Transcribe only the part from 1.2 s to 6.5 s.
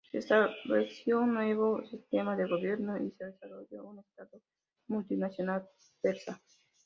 nuevo sistema de gobierno y se desarrolló un estado multinacional persa.